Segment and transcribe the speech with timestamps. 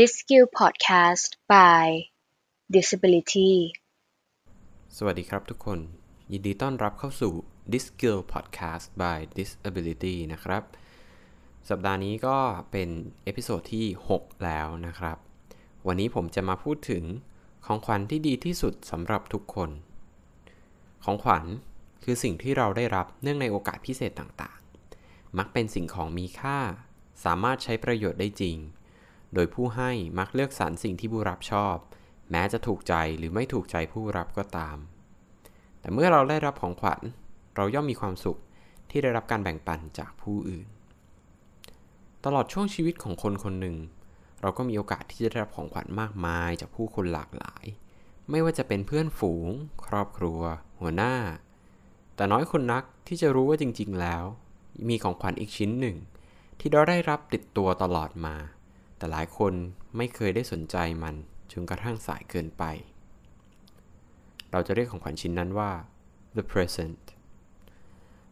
[0.00, 1.86] This Skill Podcast by
[2.76, 3.52] Disability
[4.96, 5.78] สวัสดีครับทุกคน
[6.32, 7.32] ยินดีต้อนรับเข้าสู่
[7.72, 10.62] This Skill Podcast by Disability นะครับ
[11.68, 12.38] สัปดาห์นี้ก็
[12.70, 12.88] เป็น
[13.24, 13.86] episode ที่
[14.16, 15.16] 6 แล้วนะครับ
[15.86, 17.04] วันนี้ผมจะมาพูดถึง
[17.66, 19.70] ของขวัญที่ดีที่สุดสำหรับทุกคน
[21.04, 21.44] ของขวัญ
[22.02, 26.58] คือสิ่งที่เราได้รับเนื่องในโอกาสพิเศษต่างๆ มักเป็นสิ่งของมีค่า
[27.24, 28.58] สามารถใช้ประโยชน์ได้จริง
[29.34, 31.76] โดยผู้ให้มักเลือกสรรสิ่งที่ผู้รับชอบ
[32.30, 34.76] แม้จะถูกใจหรือไม่ถูกใจผู้รับก็ตาม
[35.80, 37.00] แต่เมื่อเราได้รับของขวัญ
[37.56, 38.38] เราย่อมมีความสุข
[38.90, 40.66] ที่ได้รับการแบ่งปันจากผู้อื่น
[42.24, 43.76] ตลอดช่วงชีวิตของคนคนหนึ่ง
[44.40, 47.64] เราก็มีโอกาสที่จะได้รับของขวัญมากมายจากผู้คนหลากหลาย
[48.30, 49.48] ไม่ว่าจะเป็นเพื่อนฝูง
[49.86, 50.40] ครอบครัว
[50.80, 51.14] หัวหน้า
[52.16, 54.24] แต่น้อยคนนักที่จะรู้ว่าจริง ๆ แล้ว
[54.88, 55.96] มีของขวัญอีกชิ้นหนึ่ง
[56.60, 58.36] ที่เราได้รับติดตัวตลอดมา
[59.00, 59.52] แต่หลายคน
[59.96, 61.14] ไม่เคยได้สนใจมัน
[61.52, 62.64] จนกระทั่งสายเกินไป
[64.52, 65.70] เราจะเรียกของขวัญชิ้นนั้นว่า
[66.36, 67.02] the present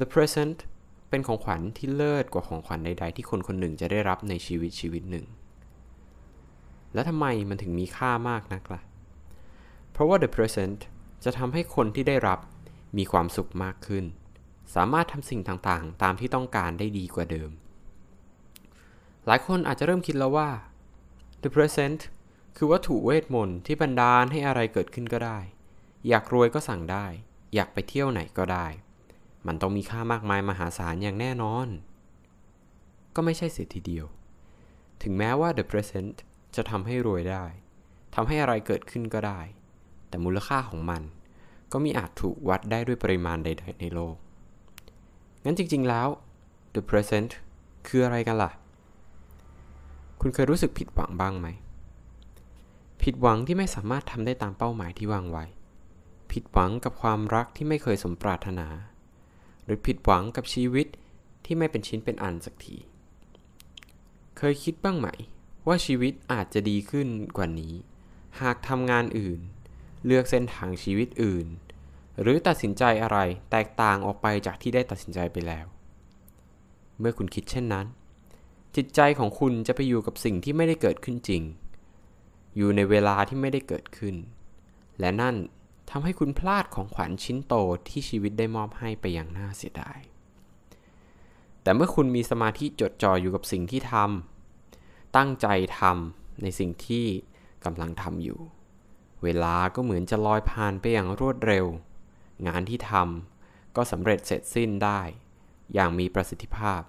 [0.00, 0.58] the present
[1.08, 5.26] เป็นของขวัญที่เลิศกว่าของขวัญใดๆที่คนคนหนึ่งจะได้รับในชีวิตชีวิตหนึ่ง
[6.94, 8.80] และทำไมมันถึงมีค่ามากนักล่ะ
[9.92, 10.78] เพราะว่า the present
[11.24, 12.38] จะทำให้คนที่ได้รับ
[12.98, 14.04] มีความสุขมากขึ้น
[14.74, 17.50] สามารถทำสิ่งต่างๆ ตามที่ต้องการได้ดีกว่าเดิม
[19.26, 20.50] หลายคนอาจจะเริ่มคิดแล้วว่า
[21.42, 22.00] the present
[22.56, 25.38] คือวัตถุเวทมนต์ที่บันดาลให้อะไรเกิดขึ้นก็ได้
[26.08, 27.06] อยากรวยก็สั่งได้
[27.54, 28.66] อยากไปเที่ยวไหนก็ได้
[29.46, 31.68] มันต้องมีค่ามากมายมหาศาลอย่างแน่นอน
[33.14, 34.06] ก็ไม่ใช่เสียทีเดียว
[35.02, 36.16] ถึงแม้ว่า the present
[36.56, 37.44] จะทำให้รวยได้
[38.14, 39.40] ทำให้อะไรเกิดขึ้นก็ได้
[40.08, 41.02] แต่มูลค่าของมัน
[41.72, 44.16] ก็มีอาจถูกวัดได้ด้วยปริมาณใด ๆ ในโลก
[45.44, 46.08] งั้นจริง ๆ แล้ว
[46.74, 47.30] the present
[47.86, 48.50] คืออะไรกันล่ะ
[50.20, 51.48] คุณเคยรู้สึกผิดหวังบ้างไหม
[53.02, 55.44] ผิดหวังที่ไม่สามารถทำได้ตามเป้าหมายที่วางไว้
[56.32, 58.68] ผิดหวังกับความรักที่ไม่เคยสมปรารถนา
[59.64, 60.86] หรือผิดหวังกับชีวิต
[61.44, 62.76] ที่ไม่เป็นชิ้นเป็นอันสักที
[64.38, 65.08] เคยคิดบ้างไหม
[65.66, 67.74] ว่าชีวิตอาจจะดีขึ้นกว่านี้
[68.40, 69.40] หากทำงานอื่น
[70.06, 71.46] เลือกเส้นทางชีวิตอื่น
[72.20, 73.18] หรือตัดสินใจอะไร
[73.50, 75.66] แตกต่างออกไปจากที่ได้ตัดสินใจไปแล้ว
[76.98, 77.86] เมื่อคุณคิดเช่นนั้น
[78.76, 81.42] จิตใจของคุณจะไปอยู่กับสิ่งที่ไม่ได้เกิดขึ้นจริง
[82.56, 84.16] อยู่ในเวลาที่ไม่ได้เกิดขึ้น
[85.00, 85.36] และนั่น
[85.90, 87.54] ทำให้คุณพลาดของขวัญชิ้นโต
[87.88, 90.00] ที่ชีวิตได้มอบให้ไปอย่างน่าเสียดาย
[91.62, 95.46] แต่เมื่อคุณมีสมาธิจดจ่ออยู่กับสิ่งที่ทำ ตั้งใจ
[95.78, 97.06] ทำในสิ่งที่
[97.64, 98.40] กำลังทำอยู่
[99.22, 101.66] เวลาก็เหมือนจะลอยผ่านไปอย่างรวดเร็ว
[102.46, 105.00] งานที่ทำก็สำเร็จเสร็จสิ้นได้
[105.74, 106.82] อย่างมีประสิทธิภาพ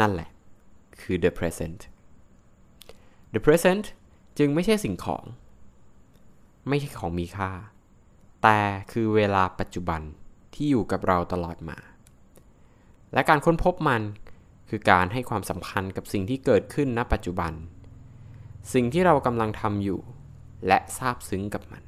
[0.00, 0.30] นั่นแหละ
[1.02, 1.80] คือ the present
[3.34, 3.84] the present
[4.38, 5.24] จึงไม่ใช่สิ่งของ
[6.68, 7.50] ไม่ใช่ของมีค่า
[8.42, 8.60] แต่
[8.92, 10.00] คือเวลาปัจจุบัน
[10.54, 11.78] ที่อยู่กับเราตลอดมา
[13.12, 14.02] และการค้นพบมัน
[14.68, 17.52] คือการให้ความสำคัญกับสิ่งที่เกิดขึ้นณปัจจุบัน
[18.72, 20.00] สิ่งที่เรากำลังทำอยู่
[20.66, 21.82] และซาบซึ้งกับมัน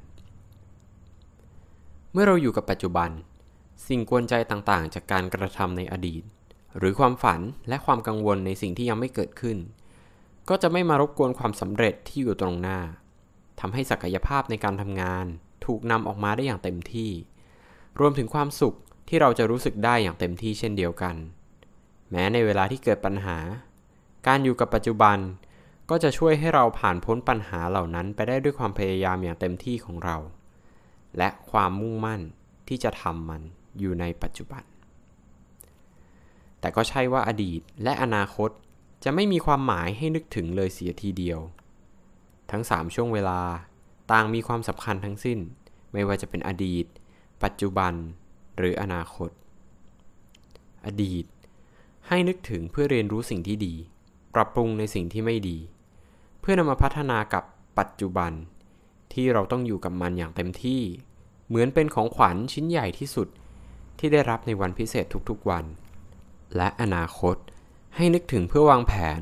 [2.11, 3.09] เมื่อเราอยู่กับปัจจุบัน
[3.87, 6.23] สิ่งกวนใจต่างๆ จากการกระทำในอดีต
[6.77, 9.57] หรือความฝันและความกังวลในสิ่งที่ยังไม่เกิดขึ้น
[10.49, 12.79] ก็จะไม่มารบกวนความสำเร็จที่อยู่ตรงหน้า
[13.59, 15.25] ทำให้ศักยภาพในการทำงาน
[15.65, 17.11] ถูกนำออกมาได้อย่างเต็มที่
[17.99, 18.75] รวมถึงความสุข
[19.07, 21.15] ที่เราจะรู้สึกได้อย่างเต็มที่เช่นเดียวกัน
[22.11, 23.37] แม้ในเวลาที่เกิดปัญหา
[24.27, 25.17] การอยู่กับปัจจุบัน
[25.89, 30.17] ก็จะช่วยให้เราผ่านพ้นปัญหาเหล่านั้นไปได้ด้วยความพยายามอย่างเต็มที่ของเรา
[31.17, 32.21] และความมุ่งมั่น
[32.67, 33.41] ที่จะทำมัน
[33.79, 34.63] อยู่ในปัจจุบัน
[36.63, 38.49] แต่ก็ใช่ว่าอดีตและอนาคต
[39.03, 41.39] จะไม่มีความหมายให้นึกถึงเลยเสียทีเดียว
[42.51, 43.41] ทั้ง 3 ช่วงเวลา
[44.11, 45.39] ต่างมีความสำคัญทั้งสิ้น
[45.93, 46.85] ไม่ว่าจะเป็นอดีต
[47.43, 47.93] ปัจจุบัน
[48.57, 49.29] หรืออนาคต
[50.85, 51.25] อดีต
[52.07, 53.73] ให้นึกถึงเพื่อเรียนรู้สิ่งที่ดี
[54.35, 55.57] ปรับปรุงในสิ่งที่ไม่ดี
[56.39, 57.43] เพื่อนำมาพัฒนากับ
[57.79, 58.31] ปัจจุบัน
[59.13, 60.81] ที่เราต้องอยู่กับมันอย่างเต็มที่
[61.47, 63.27] เหมือนเป็นของขวัญชิ้นใหญ่ที่สุด
[63.99, 65.65] ที่ได้รับในวันพิเศษทุกๆวัน
[66.57, 67.35] และอนาคต
[67.95, 69.21] ให้นึกถึงเพื่อวางแผน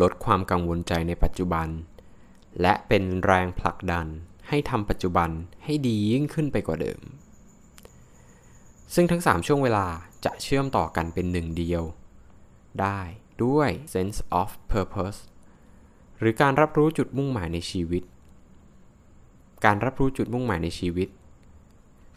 [0.00, 1.68] ลดความกังวลใจในปัจจุบัน
[2.60, 4.06] และเป็นแรงผลักดัน
[4.48, 5.30] ให้ทำปัจจุบัน
[5.64, 7.00] ให้ดียิ่งขึ้นไปกว่าเดิม
[8.94, 9.86] ซึ่งทั้ง 3 ช่วงเวลา
[10.24, 11.82] จะเชื่อมต่อกันเป็นหนึ่งเดียว
[12.80, 13.00] ได้
[13.44, 15.20] ด้วย sense of purpose
[16.18, 18.02] หรือการรับรู้จุดมุ่งหมายในชีวิต
[19.64, 21.08] การรับรู้จุดมุ่งหมายในชีวิต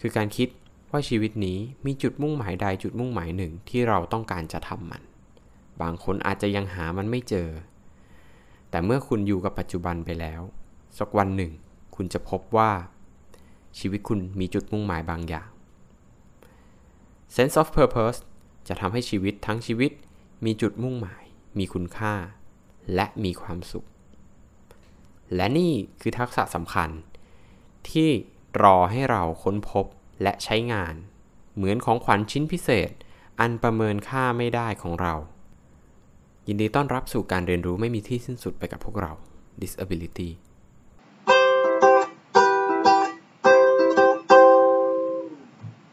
[0.02, 0.50] คือการคิด
[0.92, 5.04] ว่าชีวิตนี้มีจุดมุ่งหมายใดจุดมุ่งหมายหนึ่งที่เราต้องการจะทำมัน
[5.82, 7.50] บางคนอาจจะยังหามันไม่เจอ
[8.70, 10.42] แต่เมื่อคุณอยู่กับปัจจุบันไปแล้ว
[10.98, 11.52] สักวันหนึ่ง
[11.96, 12.72] คุณจะพบว่า
[13.80, 15.50] ชีวิตคุณมีจุดมุ่งหมายบางอย่าง
[17.36, 18.20] sense of purpose
[18.68, 19.92] จะทำให้ชีวิตทั้งชีวิต
[20.46, 21.24] มีจุดมุ่งหมาย
[21.58, 22.14] มีคุณค่า
[22.96, 23.86] และมีความสุข
[25.36, 25.72] และนี่
[26.02, 26.90] คือทักษะสำคัญ
[27.90, 28.10] ที่
[28.64, 29.86] รอให้เราค้นพบ
[30.22, 30.96] และใช้งาน
[31.56, 32.92] เหมือนของขวัญชิ้นพิเศษ
[33.40, 35.14] อันประเมินค่าไม่ได้ของเรา
[36.48, 39.12] ยินดีต้อนรับสู่การเรียนรู้ไม่มีที่สิ้นสุดไปกับพวกเรา
[39.62, 40.30] Disability